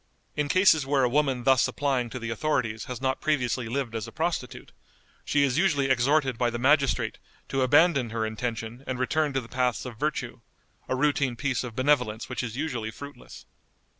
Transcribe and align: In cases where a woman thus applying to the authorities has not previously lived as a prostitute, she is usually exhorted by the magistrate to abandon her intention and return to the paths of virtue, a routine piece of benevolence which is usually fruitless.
In 0.35 0.49
cases 0.49 0.83
where 0.83 1.03
a 1.03 1.07
woman 1.09 1.43
thus 1.43 1.67
applying 1.67 2.09
to 2.09 2.17
the 2.17 2.31
authorities 2.31 2.85
has 2.85 3.01
not 3.01 3.21
previously 3.21 3.67
lived 3.69 3.93
as 3.93 4.07
a 4.07 4.11
prostitute, 4.11 4.71
she 5.23 5.43
is 5.43 5.59
usually 5.59 5.91
exhorted 5.91 6.39
by 6.39 6.49
the 6.49 6.57
magistrate 6.57 7.19
to 7.49 7.61
abandon 7.61 8.09
her 8.09 8.25
intention 8.25 8.83
and 8.87 8.97
return 8.97 9.31
to 9.33 9.41
the 9.41 9.47
paths 9.47 9.85
of 9.85 9.99
virtue, 9.99 10.39
a 10.89 10.95
routine 10.95 11.35
piece 11.35 11.63
of 11.63 11.75
benevolence 11.75 12.29
which 12.29 12.41
is 12.41 12.57
usually 12.57 12.89
fruitless. 12.89 13.45